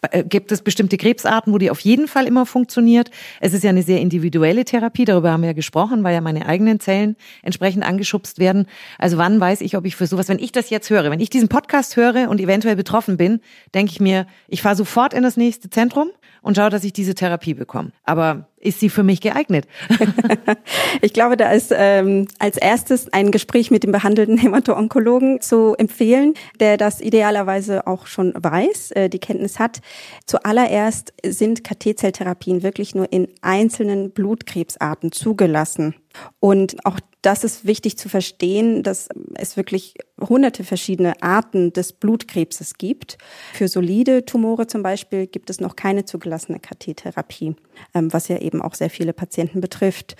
[0.00, 3.10] Äh, gibt es bestimmte Krebsarten, wo die auf jeden Fall immer funktioniert?
[3.40, 6.46] Es ist ja eine sehr individuelle Therapie, darüber haben wir ja gesprochen, weil ja meine
[6.46, 8.66] eigenen Zellen entsprechend angeschubst werden.
[8.98, 11.30] Also wann weiß ich, ob ich für sowas, wenn ich das jetzt höre, wenn ich
[11.30, 13.40] diesen Podcast höre und eventuell betroffen bin,
[13.74, 16.10] denke ich mir, ich fahre sofort in das nächste Zentrum
[16.48, 17.92] und schaue, dass ich diese Therapie bekomme.
[18.04, 19.68] Aber ist sie für mich geeignet?
[21.02, 26.32] ich glaube, da ist ähm, als erstes ein Gespräch mit dem behandelnden Hämato-Onkologen zu empfehlen,
[26.58, 29.82] der das idealerweise auch schon weiß, äh, die Kenntnis hat.
[30.24, 35.96] Zuallererst sind KT-Zelltherapien wirklich nur in einzelnen Blutkrebsarten zugelassen.
[36.40, 42.74] Und auch das ist wichtig zu verstehen, dass es wirklich hunderte verschiedene Arten des Blutkrebses
[42.78, 43.18] gibt.
[43.52, 47.56] Für solide Tumore zum Beispiel gibt es noch keine zugelassene KT-Therapie,
[47.94, 50.16] ähm, was ja eben auch sehr viele Patienten betrifft.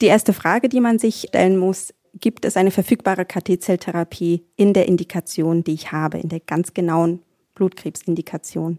[0.00, 4.86] Die erste Frage, die man sich stellen muss, gibt es eine verfügbare KT-Zelltherapie in der
[4.86, 7.22] Indikation, die ich habe, in der ganz genauen
[7.54, 8.78] Blutkrebsindikation?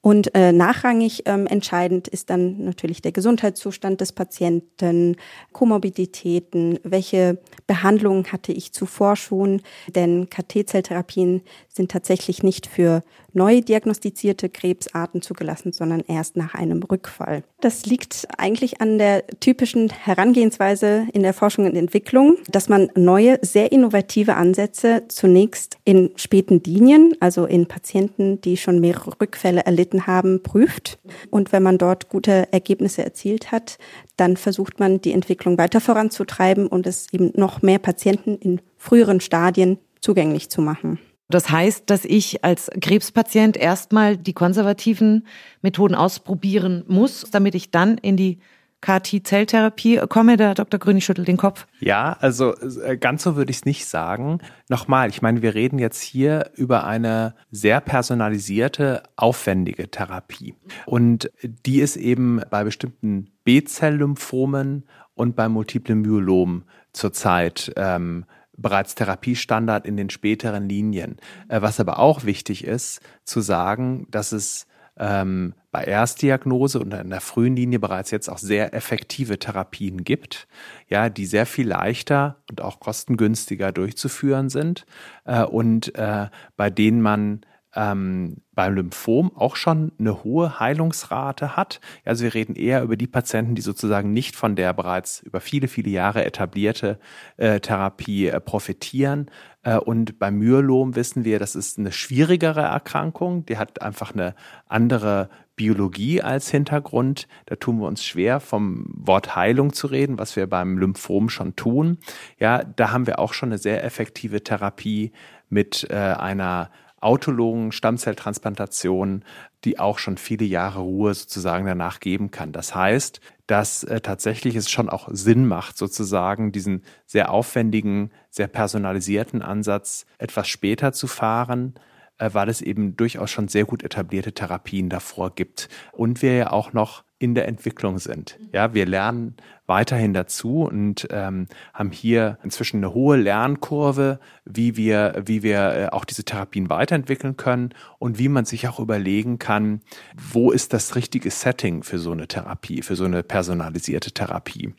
[0.00, 5.16] Und äh, nachrangig ähm, entscheidend ist dann natürlich der Gesundheitszustand des Patienten,
[5.52, 14.48] Komorbiditäten, welche Behandlungen hatte ich zuvor schon, denn KT-Zelltherapien sind tatsächlich nicht für neu diagnostizierte
[14.48, 17.44] Krebsarten zugelassen, sondern erst nach einem Rückfall.
[17.60, 23.38] Das liegt eigentlich an der typischen Herangehensweise in der Forschung und Entwicklung, dass man neue,
[23.42, 29.87] sehr innovative Ansätze zunächst in späten Linien, also in Patienten, die schon mehrere Rückfälle erlitten
[30.06, 30.98] haben, prüft.
[31.30, 33.78] Und wenn man dort gute Ergebnisse erzielt hat,
[34.16, 39.20] dann versucht man, die Entwicklung weiter voranzutreiben und es eben noch mehr Patienten in früheren
[39.20, 40.98] Stadien zugänglich zu machen.
[41.30, 45.26] Das heißt, dass ich als Krebspatient erstmal die konservativen
[45.60, 48.38] Methoden ausprobieren muss, damit ich dann in die
[48.80, 50.36] KT-Zelltherapie komme.
[50.36, 50.78] Der Dr.
[50.78, 51.66] Grünig schüttelt den Kopf.
[51.80, 54.38] Ja, also äh, ganz so würde ich es nicht sagen.
[54.68, 60.54] Nochmal, ich meine, wir reden jetzt hier über eine sehr personalisierte, aufwendige Therapie.
[60.86, 68.24] Und die ist eben bei bestimmten B-Zell-Lymphomen und bei multiplen Myelom zurzeit ähm,
[68.56, 71.16] bereits Therapiestandard in den späteren Linien.
[71.48, 74.66] Äh, was aber auch wichtig ist, zu sagen, dass es
[74.98, 80.48] ähm, bei Erstdiagnose und in der frühen Linie bereits jetzt auch sehr effektive Therapien gibt,
[80.88, 84.86] ja, die sehr viel leichter und auch kostengünstiger durchzuführen sind
[85.24, 87.42] äh, und äh, bei denen man
[87.74, 91.80] ähm, beim Lymphom auch schon eine hohe Heilungsrate hat.
[92.04, 95.68] Also wir reden eher über die Patienten, die sozusagen nicht von der bereits über viele,
[95.68, 96.98] viele Jahre etablierte
[97.36, 99.30] äh, Therapie äh, profitieren.
[99.62, 103.44] Äh, und beim Myelom wissen wir, das ist eine schwierigere Erkrankung.
[103.46, 104.34] Die hat einfach eine
[104.66, 107.28] andere Biologie als Hintergrund.
[107.46, 111.54] Da tun wir uns schwer, vom Wort Heilung zu reden, was wir beim Lymphom schon
[111.54, 111.98] tun.
[112.38, 115.12] Ja, da haben wir auch schon eine sehr effektive Therapie
[115.50, 119.24] mit äh, einer autologen Stammzelltransplantation,
[119.64, 122.52] die auch schon viele Jahre Ruhe sozusagen danach geben kann.
[122.52, 128.48] Das heißt, dass äh, tatsächlich es schon auch Sinn macht, sozusagen diesen sehr aufwendigen, sehr
[128.48, 131.74] personalisierten Ansatz etwas später zu fahren,
[132.18, 135.68] äh, weil es eben durchaus schon sehr gut etablierte Therapien davor gibt.
[135.92, 138.38] Und wir ja auch noch in der Entwicklung sind.
[138.52, 139.34] Ja, wir lernen
[139.66, 145.88] weiterhin dazu und ähm, haben hier inzwischen eine hohe Lernkurve, wie wir, wie wir äh,
[145.88, 149.80] auch diese Therapien weiterentwickeln können und wie man sich auch überlegen kann,
[150.16, 154.74] wo ist das richtige Setting für so eine Therapie, für so eine personalisierte Therapie.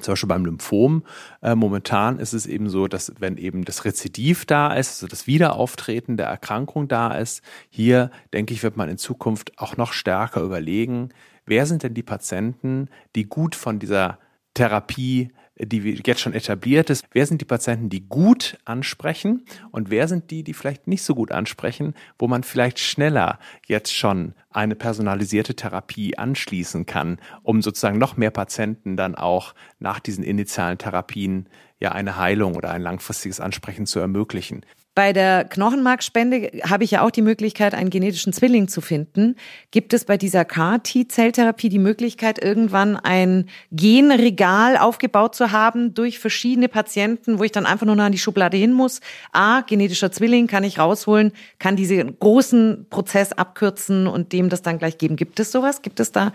[0.00, 1.04] Zum Beispiel beim Lymphom.
[1.42, 5.26] Äh, momentan ist es eben so, dass wenn eben das Rezidiv da ist, also das
[5.26, 10.40] Wiederauftreten der Erkrankung da ist, hier denke ich, wird man in Zukunft auch noch stärker
[10.40, 11.10] überlegen,
[11.46, 14.18] wer sind denn die Patienten, die gut von dieser
[14.54, 20.08] Therapie, die jetzt schon etabliert ist, wer sind die Patienten, die gut ansprechen und wer
[20.08, 24.74] sind die, die vielleicht nicht so gut ansprechen, wo man vielleicht schneller jetzt schon eine
[24.74, 31.48] personalisierte Therapie anschließen kann, um sozusagen noch mehr Patienten dann auch nach diesen initialen Therapien
[31.78, 34.64] ja eine Heilung oder ein langfristiges Ansprechen zu ermöglichen.
[34.94, 39.36] Bei der Knochenmarkspende habe ich ja auch die Möglichkeit, einen genetischen Zwilling zu finden.
[39.70, 46.68] Gibt es bei dieser CAR-T-Zelltherapie die Möglichkeit, irgendwann ein Genregal aufgebaut zu haben durch verschiedene
[46.68, 49.00] Patienten, wo ich dann einfach nur noch an die Schublade hin muss?
[49.32, 54.78] A, genetischer Zwilling kann ich rausholen, kann diesen großen Prozess abkürzen und dem das dann
[54.78, 55.16] gleich geben.
[55.16, 55.80] Gibt es sowas?
[55.80, 56.32] Gibt es da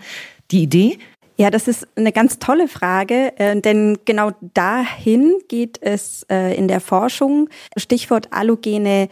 [0.50, 0.98] die Idee?
[1.40, 6.66] Ja, das ist eine ganz tolle Frage, äh, denn genau dahin geht es äh, in
[6.66, 7.48] der Forschung.
[7.76, 9.08] Stichwort allogene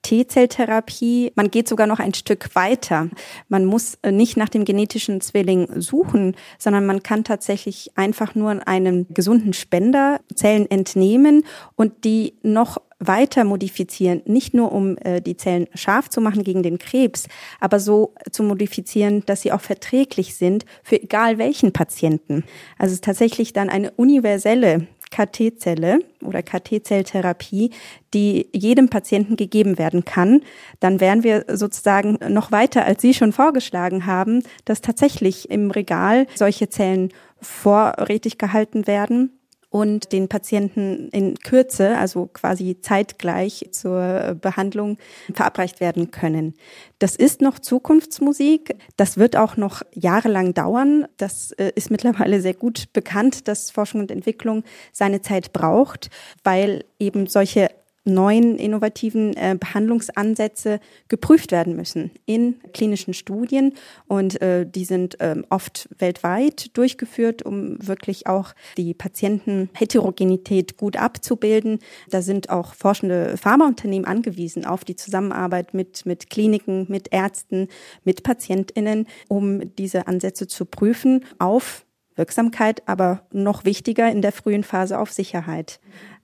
[0.00, 1.32] T-Zelltherapie.
[1.34, 3.10] Man geht sogar noch ein Stück weiter.
[3.48, 8.66] Man muss äh, nicht nach dem genetischen Zwilling suchen, sondern man kann tatsächlich einfach nur
[8.66, 11.44] einem gesunden Spender Zellen entnehmen
[11.76, 16.62] und die noch weiter modifizieren, nicht nur um äh, die Zellen scharf zu machen gegen
[16.62, 17.26] den Krebs,
[17.58, 22.44] aber so zu modifizieren, dass sie auch verträglich sind für egal welchen Patienten.
[22.78, 27.70] Also es ist tatsächlich dann eine universelle KT-Zelle oder KT-Zelltherapie,
[28.14, 30.42] die jedem Patienten gegeben werden kann,
[30.78, 36.26] dann wären wir sozusagen noch weiter, als Sie schon vorgeschlagen haben, dass tatsächlich im Regal
[36.34, 39.39] solche Zellen vorrätig gehalten werden
[39.70, 44.98] und den Patienten in Kürze, also quasi zeitgleich zur Behandlung
[45.32, 46.54] verabreicht werden können.
[46.98, 48.76] Das ist noch Zukunftsmusik.
[48.96, 51.06] Das wird auch noch jahrelang dauern.
[51.16, 56.10] Das äh, ist mittlerweile sehr gut bekannt, dass Forschung und Entwicklung seine Zeit braucht,
[56.42, 57.70] weil eben solche
[58.14, 63.74] neuen innovativen äh, Behandlungsansätze geprüft werden müssen in klinischen Studien.
[64.06, 71.78] Und äh, die sind ähm, oft weltweit durchgeführt, um wirklich auch die Patientenheterogenität gut abzubilden.
[72.10, 77.68] Da sind auch forschende Pharmaunternehmen angewiesen auf die Zusammenarbeit mit, mit Kliniken, mit Ärzten,
[78.04, 81.84] mit PatientInnen, um diese Ansätze zu prüfen auf
[82.20, 85.80] Wirksamkeit, aber noch wichtiger in der frühen Phase auf Sicherheit.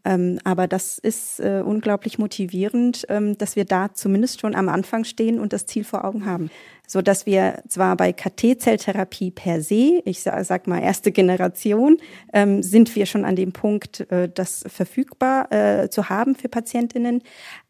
[0.06, 5.02] Ähm, aber das ist äh, unglaublich motivierend, ähm, dass wir da zumindest schon am Anfang
[5.02, 6.48] stehen und das Ziel vor Augen haben.
[6.86, 11.96] So dass wir zwar bei KT-Zelltherapie per se, ich sag, mal erste Generation,
[12.32, 17.22] ähm, sind wir schon an dem Punkt, äh, das verfügbar äh, zu haben für PatientInnen.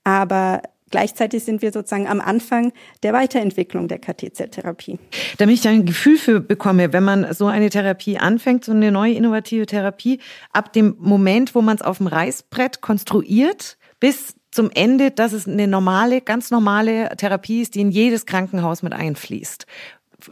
[0.05, 2.73] Aber Gleichzeitig sind wir sozusagen am Anfang
[3.03, 4.99] der Weiterentwicklung der KT-Zelltherapie.
[5.39, 9.15] Damit ich ein Gefühl für bekomme, wenn man so eine Therapie anfängt, so eine neue
[9.15, 10.21] innovative Therapie,
[10.53, 15.47] ab dem Moment, wo man es auf dem Reißbrett konstruiert, bis zum Ende, dass es
[15.47, 19.67] eine normale, ganz normale Therapie ist, die in jedes Krankenhaus mit einfließt.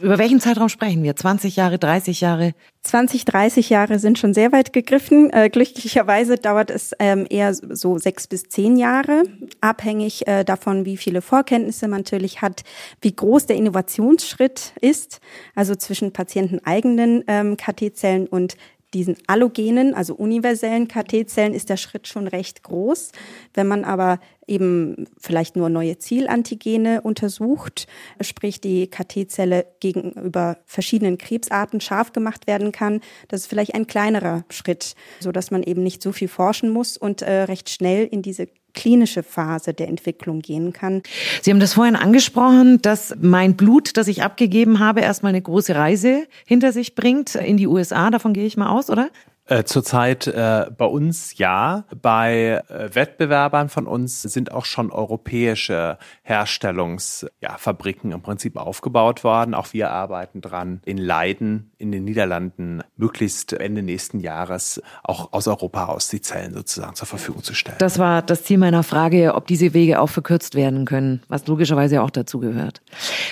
[0.01, 1.15] Über welchen Zeitraum sprechen wir?
[1.15, 2.53] 20 Jahre, 30 Jahre?
[2.81, 5.31] 20, 30 Jahre sind schon sehr weit gegriffen.
[5.31, 9.23] Äh, glücklicherweise dauert es ähm, eher so sechs bis zehn Jahre,
[9.61, 12.63] abhängig äh, davon, wie viele Vorkenntnisse man natürlich hat,
[13.01, 15.19] wie groß der Innovationsschritt ist,
[15.53, 18.57] also zwischen patienteneigenen ähm, KT-Zellen und
[18.95, 23.11] diesen allogenen, also universellen KT-Zellen ist der Schritt schon recht groß.
[23.53, 27.87] Wenn man aber eben vielleicht nur neue Zielantigene untersucht,
[28.21, 34.45] sprich die KT-Zelle gegenüber verschiedenen Krebsarten scharf gemacht werden kann, das ist vielleicht ein kleinerer
[34.49, 38.21] Schritt, so dass man eben nicht so viel forschen muss und äh, recht schnell in
[38.21, 41.01] diese klinische Phase der Entwicklung gehen kann.
[41.41, 45.75] Sie haben das vorhin angesprochen, dass mein Blut, das ich abgegeben habe, erstmal eine große
[45.75, 48.09] Reise hinter sich bringt in die USA.
[48.09, 49.09] Davon gehe ich mal aus, oder?
[49.47, 51.83] Äh, zurzeit äh, bei uns ja.
[52.01, 59.53] Bei äh, Wettbewerbern von uns sind auch schon europäische Herstellungsfabriken ja, im Prinzip aufgebaut worden.
[59.53, 65.47] Auch wir arbeiten dran, in Leiden in den Niederlanden möglichst Ende nächsten Jahres auch aus
[65.47, 67.77] Europa aus die Zellen sozusagen zur Verfügung zu stellen.
[67.77, 72.01] Das war das Ziel meiner Frage, ob diese Wege auch verkürzt werden können, was logischerweise
[72.01, 72.81] auch dazu gehört.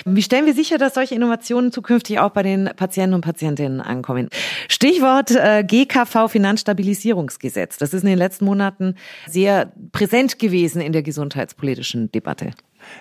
[0.04, 4.28] Wie stellen wir sicher, dass solche Innovationen zukünftig auch bei den Patienten und Patientinnen ankommen?
[4.68, 7.78] Stichwort äh, GK BKV Finanzstabilisierungsgesetz.
[7.78, 12.52] Das ist in den letzten Monaten sehr präsent gewesen in der gesundheitspolitischen Debatte.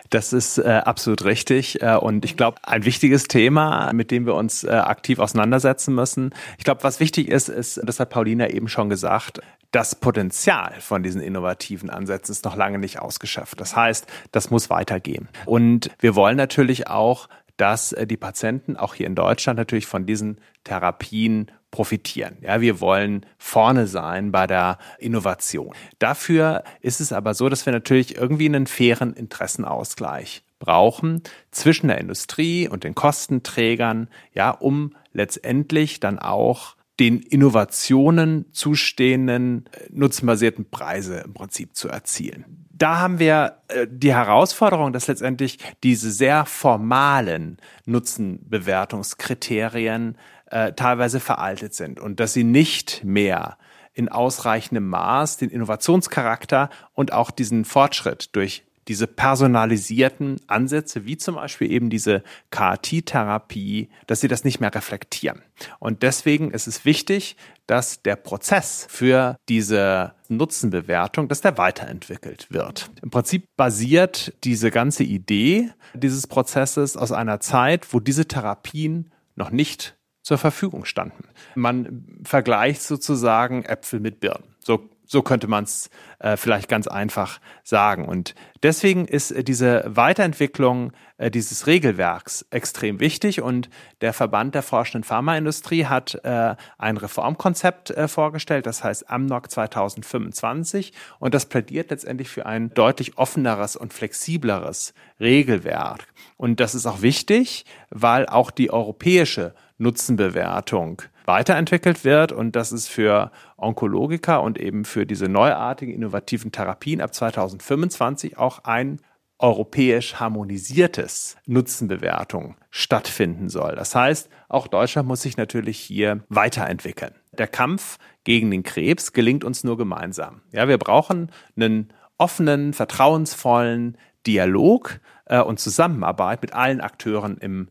[0.09, 4.35] Das ist äh, absolut richtig äh, und ich glaube ein wichtiges Thema, mit dem wir
[4.35, 6.33] uns äh, aktiv auseinandersetzen müssen.
[6.57, 11.03] Ich glaube, was wichtig ist, ist, das hat Paulina eben schon gesagt, das Potenzial von
[11.03, 13.59] diesen innovativen Ansätzen ist noch lange nicht ausgeschöpft.
[13.59, 15.27] Das heißt, das muss weitergehen.
[15.45, 20.05] Und wir wollen natürlich auch, dass äh, die Patienten auch hier in Deutschland natürlich von
[20.05, 22.37] diesen Therapien profitieren.
[22.41, 25.73] Ja, wir wollen vorne sein bei der Innovation.
[25.97, 31.97] Dafür ist es aber so, dass wir natürlich irgendwie einen fairen Interessenausgleich brauchen zwischen der
[31.97, 41.19] Industrie und den Kostenträgern, ja, um letztendlich dann auch den Innovationen zustehenden äh, nutzenbasierten Preise
[41.19, 42.67] im Prinzip zu erzielen.
[42.71, 51.73] Da haben wir äh, die Herausforderung, dass letztendlich diese sehr formalen Nutzenbewertungskriterien äh, teilweise veraltet
[51.73, 53.57] sind und dass sie nicht mehr
[53.93, 61.35] in ausreichendem Maß den Innovationscharakter und auch diesen Fortschritt durch diese personalisierten Ansätze, wie zum
[61.35, 65.41] Beispiel eben diese KT-Therapie, dass sie das nicht mehr reflektieren.
[65.79, 72.89] Und deswegen ist es wichtig, dass der Prozess für diese Nutzenbewertung, dass der weiterentwickelt wird.
[73.01, 79.51] Im Prinzip basiert diese ganze Idee dieses Prozesses aus einer Zeit, wo diese Therapien noch
[79.51, 81.25] nicht zur Verfügung standen.
[81.55, 84.55] Man vergleicht sozusagen Äpfel mit Birnen.
[84.59, 88.05] So, so könnte man es äh, vielleicht ganz einfach sagen.
[88.05, 93.39] Und deswegen ist äh, diese Weiterentwicklung äh, dieses Regelwerks extrem wichtig.
[93.39, 93.69] Und
[94.01, 100.93] der Verband der forschenden Pharmaindustrie hat äh, ein Reformkonzept äh, vorgestellt, das heißt AMNOC 2025.
[101.19, 106.07] Und das plädiert letztendlich für ein deutlich offeneres und flexibleres Regelwerk.
[106.37, 112.87] Und das ist auch wichtig, weil auch die europäische Nutzenbewertung weiterentwickelt wird und dass es
[112.87, 118.99] für Onkologiker und eben für diese neuartigen innovativen Therapien ab 2025 auch ein
[119.39, 123.75] europäisch harmonisiertes Nutzenbewertung stattfinden soll.
[123.75, 127.13] Das heißt, auch Deutschland muss sich natürlich hier weiterentwickeln.
[127.37, 130.41] Der Kampf gegen den Krebs gelingt uns nur gemeinsam.
[130.51, 137.69] Ja, wir brauchen einen offenen, vertrauensvollen Dialog äh, und Zusammenarbeit mit allen Akteuren im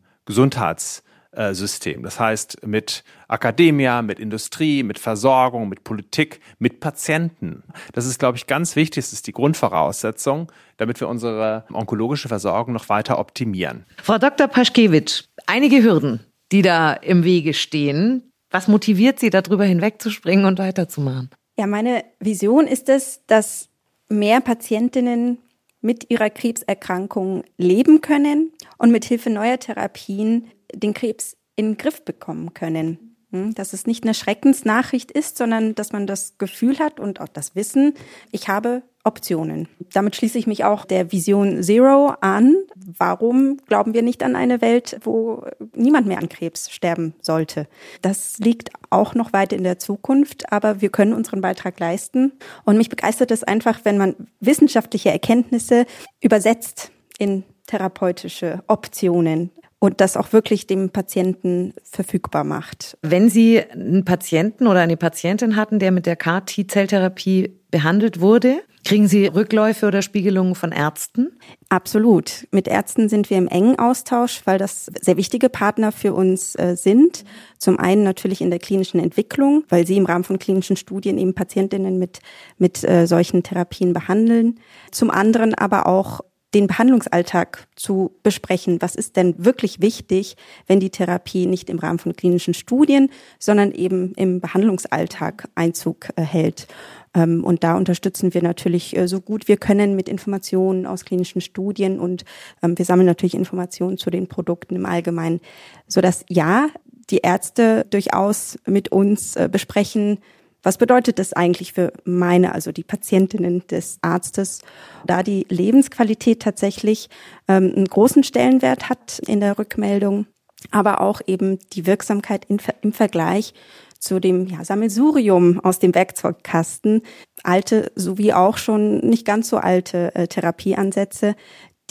[1.32, 1.62] Gesundheitssystem.
[1.62, 2.02] System.
[2.02, 7.62] Das heißt mit Akademia, mit Industrie, mit Versorgung, mit Politik, mit Patienten.
[7.92, 9.04] Das ist, glaube ich, ganz wichtig.
[9.04, 13.84] Das ist die Grundvoraussetzung, damit wir unsere onkologische Versorgung noch weiter optimieren.
[14.02, 14.48] Frau Dr.
[14.48, 16.20] Paschkewitsch, einige Hürden,
[16.52, 18.30] die da im Wege stehen.
[18.50, 21.30] Was motiviert Sie, darüber hinwegzuspringen und weiterzumachen?
[21.56, 23.68] Ja, meine Vision ist es, dass
[24.08, 25.38] mehr Patientinnen
[25.80, 32.04] mit ihrer Krebserkrankung leben können und mit Hilfe neuer Therapien den Krebs in den Griff
[32.04, 33.16] bekommen können.
[33.30, 37.28] Hm, dass es nicht eine Schreckensnachricht ist, sondern dass man das Gefühl hat und auch
[37.28, 37.94] das Wissen,
[38.32, 39.68] ich habe Optionen.
[39.92, 42.56] Damit schließe ich mich auch der Vision Zero an.
[42.76, 47.68] Warum glauben wir nicht an eine Welt, wo niemand mehr an Krebs sterben sollte?
[48.00, 52.32] Das liegt auch noch weit in der Zukunft, aber wir können unseren Beitrag leisten.
[52.64, 55.86] Und mich begeistert es einfach, wenn man wissenschaftliche Erkenntnisse
[56.20, 62.98] übersetzt in therapeutische Optionen und das auch wirklich dem Patienten verfügbar macht.
[63.00, 69.08] Wenn Sie einen Patienten oder eine Patientin hatten, der mit der CAR-T-Zelltherapie behandelt wurde, kriegen
[69.08, 71.38] Sie Rückläufe oder Spiegelungen von Ärzten?
[71.70, 72.46] Absolut.
[72.50, 76.76] Mit Ärzten sind wir im engen Austausch, weil das sehr wichtige Partner für uns äh,
[76.76, 77.24] sind.
[77.58, 81.32] Zum einen natürlich in der klinischen Entwicklung, weil sie im Rahmen von klinischen Studien eben
[81.32, 82.20] Patientinnen mit,
[82.58, 84.60] mit äh, solchen Therapien behandeln.
[84.90, 86.20] Zum anderen aber auch
[86.54, 88.80] den Behandlungsalltag zu besprechen.
[88.80, 90.36] Was ist denn wirklich wichtig,
[90.66, 96.22] wenn die Therapie nicht im Rahmen von klinischen Studien, sondern eben im Behandlungsalltag Einzug äh,
[96.22, 96.66] hält?
[97.14, 101.40] Ähm, und da unterstützen wir natürlich äh, so gut wir können mit Informationen aus klinischen
[101.40, 102.24] Studien und
[102.62, 105.40] ähm, wir sammeln natürlich Informationen zu den Produkten im Allgemeinen,
[105.86, 106.68] so dass ja,
[107.10, 110.18] die Ärzte durchaus mit uns äh, besprechen,
[110.62, 114.60] was bedeutet das eigentlich für meine, also die Patientinnen des Arztes,
[115.06, 117.08] da die Lebensqualität tatsächlich
[117.48, 120.26] ähm, einen großen Stellenwert hat in der Rückmeldung,
[120.70, 123.54] aber auch eben die Wirksamkeit in, im Vergleich
[123.98, 127.02] zu dem ja, Sammelsurium aus dem Werkzeugkasten,
[127.44, 131.36] alte sowie auch schon nicht ganz so alte äh, Therapieansätze,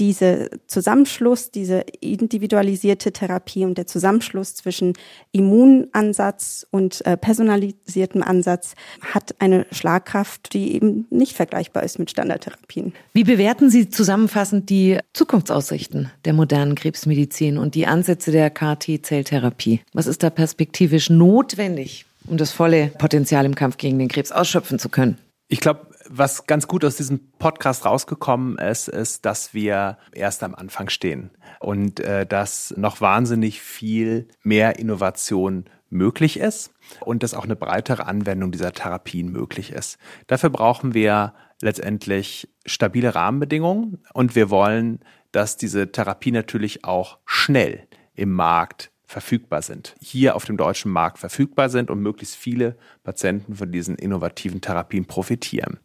[0.02, 4.94] diese Zusammenschluss, diese individualisierte Therapie und der Zusammenschluss zwischen
[5.32, 8.74] Immunansatz und äh, personalisiertem Ansatz
[9.14, 12.94] hat eine Schlagkraft, die eben nicht vergleichbar ist mit Standardtherapien.
[13.14, 19.82] Wie bewerten Sie zusammenfassend die Zukunftsaussichten der modernen Krebsmedizin und die Ansätze der KT-Zelltherapie?
[19.94, 24.80] Was ist da perspektivisch notwendig, um das volle Potenzial im Kampf gegen den Krebs ausschöpfen
[24.80, 25.20] zu können?
[25.48, 30.56] Ich glaube, was ganz gut aus diesem Podcast rausgekommen ist, ist, dass wir erst am
[30.56, 37.44] Anfang stehen und äh, dass noch wahnsinnig viel mehr Innovation möglich ist und dass auch
[37.44, 39.98] eine breitere Anwendung dieser Therapien möglich ist.
[40.28, 45.00] Dafür brauchen wir letztendlich stabile Rahmenbedingungen und wir wollen,
[45.32, 51.20] dass diese Therapie natürlich auch schnell im Markt verfügbar sind, hier auf dem deutschen Markt
[51.20, 55.80] verfügbar sind und möglichst viele Patienten von diesen innovativen Therapien profitieren.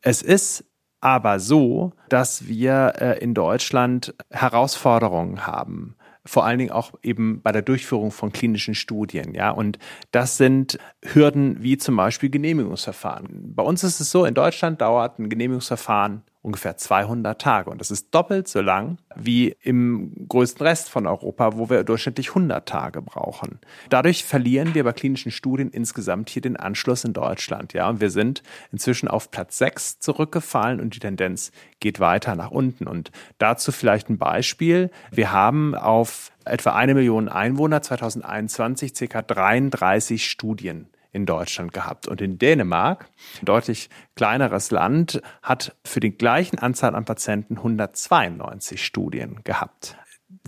[0.00, 0.64] Es ist
[1.00, 5.96] aber so, dass wir äh, in Deutschland Herausforderungen haben
[6.26, 9.50] vor allen Dingen auch eben bei der Durchführung von klinischen Studien, ja.
[9.50, 9.78] Und
[10.10, 13.54] das sind Hürden wie zum Beispiel Genehmigungsverfahren.
[13.54, 17.70] Bei uns ist es so, in Deutschland dauert ein Genehmigungsverfahren ungefähr 200 Tage.
[17.70, 22.28] Und das ist doppelt so lang wie im größten Rest von Europa, wo wir durchschnittlich
[22.28, 23.60] 100 Tage brauchen.
[23.88, 27.72] Dadurch verlieren wir bei klinischen Studien insgesamt hier den Anschluss in Deutschland.
[27.72, 32.50] Ja, und wir sind inzwischen auf Platz 6 zurückgefallen und die Tendenz geht weiter nach
[32.50, 32.86] unten.
[32.86, 34.90] Und dazu vielleicht ein Beispiel.
[35.10, 42.08] Wir haben auf etwa eine Million Einwohner 2021 circa 33 Studien in Deutschland gehabt.
[42.08, 43.08] Und in Dänemark,
[43.40, 49.96] ein deutlich kleineres Land, hat für die gleichen Anzahl an Patienten 192 Studien gehabt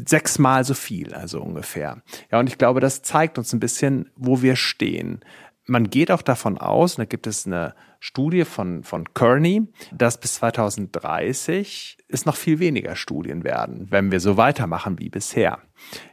[0.04, 2.02] sechsmal so viel, also ungefähr.
[2.30, 5.20] Ja, und ich glaube, das zeigt uns ein bisschen, wo wir stehen.
[5.64, 10.18] Man geht auch davon aus, und da gibt es eine Studie von, von Kearney, dass
[10.18, 15.58] bis 2030 es noch viel weniger Studien werden, wenn wir so weitermachen wie bisher.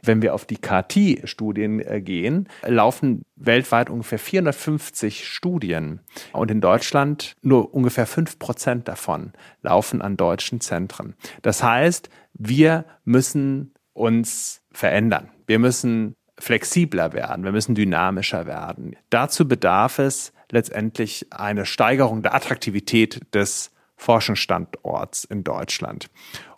[0.02, 6.00] Wenn wir auf die KT-Studien äh, gehen, laufen weltweit ungefähr 450 Studien
[6.32, 11.14] und in Deutschland nur ungefähr fünf Prozent davon laufen an deutschen Zentren.
[11.42, 15.30] Das heißt, wir müssen uns verändern.
[15.46, 18.96] Wir müssen flexibler werden, wir müssen dynamischer werden.
[19.08, 26.08] Dazu bedarf es letztendlich eine Steigerung der Attraktivität des Forschungsstandorts in Deutschland.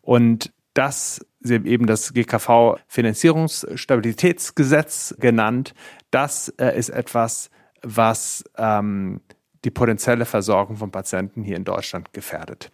[0.03, 5.75] Und das Sie haben eben das GKV Finanzierungsstabilitätsgesetz genannt.
[6.11, 7.51] Das äh, ist etwas,
[7.83, 9.21] was ähm,
[9.65, 12.73] die potenzielle Versorgung von Patienten hier in Deutschland gefährdet.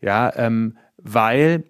[0.00, 1.64] Ja, ähm, weil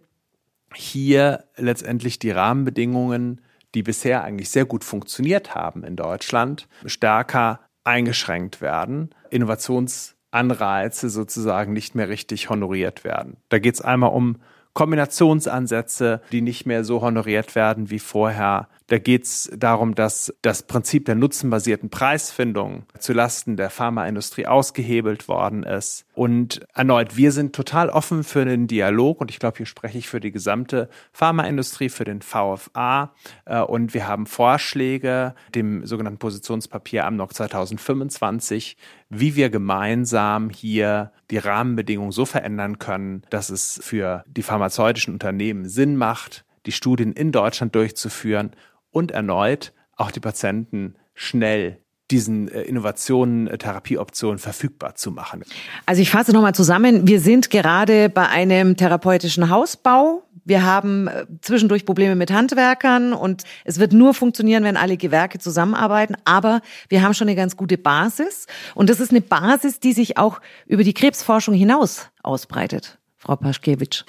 [0.74, 3.40] hier letztendlich die Rahmenbedingungen,
[3.74, 9.10] die bisher eigentlich sehr gut funktioniert haben in Deutschland, stärker eingeschränkt werden.
[9.30, 13.36] Innovationsanreize sozusagen nicht mehr richtig honoriert werden.
[13.48, 14.36] Da geht es einmal um
[14.74, 18.68] Kombinationsansätze, die nicht mehr so honoriert werden wie vorher.
[18.92, 25.62] Da geht es darum, dass das Prinzip der nutzenbasierten Preisfindung zulasten der Pharmaindustrie ausgehebelt worden
[25.62, 26.04] ist.
[26.12, 30.10] Und erneut, wir sind total offen für den Dialog und ich glaube, hier spreche ich
[30.10, 33.14] für die gesamte Pharmaindustrie, für den VFA.
[33.46, 38.76] Äh, und wir haben Vorschläge, dem sogenannten Positionspapier AMNOC 2025,
[39.08, 45.66] wie wir gemeinsam hier die Rahmenbedingungen so verändern können, dass es für die pharmazeutischen Unternehmen
[45.66, 48.52] Sinn macht, die Studien in Deutschland durchzuführen
[48.92, 51.78] und erneut auch die Patienten schnell
[52.12, 55.42] diesen äh, Innovationen, äh, Therapieoptionen verfügbar zu machen.
[55.86, 57.08] Also ich fasse nochmal zusammen.
[57.08, 60.22] Wir sind gerade bei einem therapeutischen Hausbau.
[60.44, 65.38] Wir haben äh, zwischendurch Probleme mit Handwerkern und es wird nur funktionieren, wenn alle Gewerke
[65.38, 66.16] zusammenarbeiten.
[66.24, 70.18] Aber wir haben schon eine ganz gute Basis und das ist eine Basis, die sich
[70.18, 72.98] auch über die Krebsforschung hinaus ausbreitet.
[73.24, 74.02] Frau Paschkewitsch.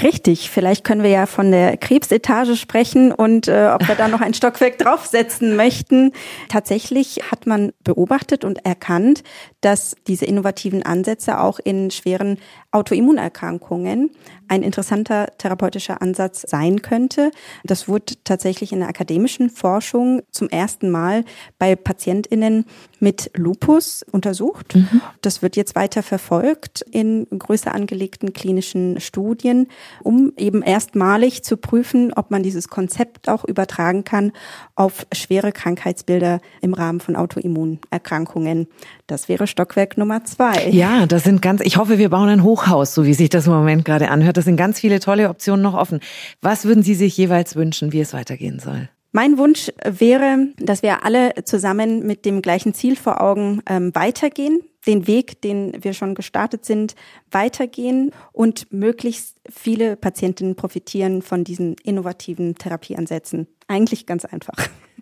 [0.00, 4.20] Richtig, vielleicht können wir ja von der Krebsetage sprechen und äh, ob wir da noch
[4.20, 6.12] ein Stockwerk draufsetzen möchten.
[6.48, 9.24] Tatsächlich hat man beobachtet und erkannt,
[9.60, 12.38] dass diese innovativen Ansätze auch in schweren
[12.70, 14.10] Autoimmunerkrankungen
[14.50, 17.30] ein interessanter therapeutischer Ansatz sein könnte.
[17.64, 21.24] Das wurde tatsächlich in der akademischen Forschung zum ersten Mal
[21.58, 22.64] bei PatientInnen
[22.98, 24.74] mit Lupus untersucht.
[24.74, 25.00] Mhm.
[25.22, 29.68] Das wird jetzt weiter verfolgt in größer angelegten klinischen Studien,
[30.02, 34.32] um eben erstmalig zu prüfen, ob man dieses Konzept auch übertragen kann
[34.74, 38.66] auf schwere Krankheitsbilder im Rahmen von Autoimmunerkrankungen.
[39.06, 40.68] Das wäre Stockwerk Nummer zwei.
[40.70, 43.52] Ja, das sind ganz, ich hoffe, wir bauen ein Hochhaus, so wie sich das im
[43.52, 44.39] Moment gerade anhört.
[44.40, 46.00] Das sind ganz viele tolle Optionen noch offen.
[46.40, 48.88] Was würden Sie sich jeweils wünschen, wie es weitergehen soll?
[49.12, 54.62] Mein Wunsch wäre, dass wir alle zusammen mit dem gleichen Ziel vor Augen ähm, weitergehen,
[54.86, 56.94] den Weg, den wir schon gestartet sind,
[57.30, 63.46] weitergehen und möglichst viele Patientinnen profitieren von diesen innovativen Therapieansätzen.
[63.68, 64.56] Eigentlich ganz einfach.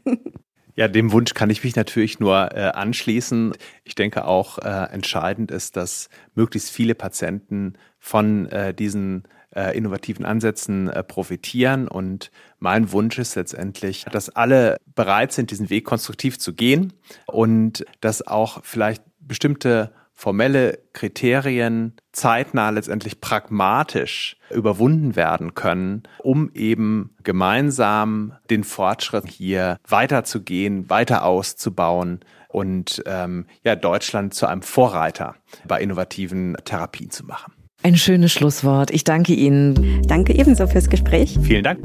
[0.78, 3.52] Ja, dem Wunsch kann ich mich natürlich nur äh, anschließen.
[3.82, 9.24] Ich denke auch äh, entscheidend ist, dass möglichst viele Patienten von äh, diesen
[9.56, 11.88] äh, innovativen Ansätzen äh, profitieren.
[11.88, 16.92] Und mein Wunsch ist letztendlich, dass alle bereit sind, diesen Weg konstruktiv zu gehen
[17.26, 27.14] und dass auch vielleicht bestimmte formelle Kriterien zeitnah letztendlich pragmatisch überwunden werden können, um eben
[27.22, 35.36] gemeinsam den Fortschritt hier weiterzugehen, weiter auszubauen und ähm, ja Deutschland zu einem Vorreiter
[35.68, 37.52] bei innovativen Therapien zu machen.
[37.84, 38.90] Ein schönes Schlusswort.
[38.90, 40.02] Ich danke Ihnen.
[40.08, 41.38] Danke ebenso fürs Gespräch.
[41.42, 41.78] Vielen Dank.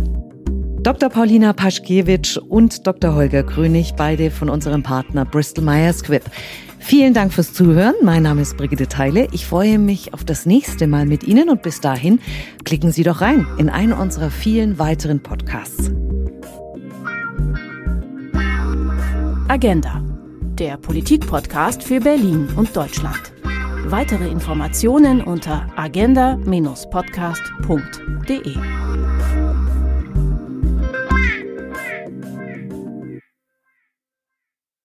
[0.84, 1.10] Dr.
[1.10, 3.14] Paulina Paschkewitsch und Dr.
[3.14, 6.24] Holger Grönig, beide von unserem Partner Bristol Myers Squibb.
[6.84, 7.94] Vielen Dank fürs Zuhören.
[8.04, 9.30] Mein Name ist Brigitte Teile.
[9.32, 12.20] Ich freue mich auf das nächste Mal mit Ihnen und bis dahin
[12.66, 15.94] klicken Sie doch rein in einen unserer vielen weiteren Podcasts.
[19.48, 20.04] Agenda,
[20.60, 23.32] der Politik-Podcast für Berlin und Deutschland.
[23.86, 28.58] Weitere Informationen unter agenda-podcast.de.